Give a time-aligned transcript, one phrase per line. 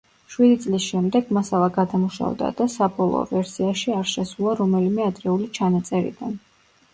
[0.35, 6.35] შვიდი წლის შემდეგ მასალა გადამუშავდა და საბოლოო ვერსიაში არ შესულა რომელიმე ადრეული ჩანაწერიდან.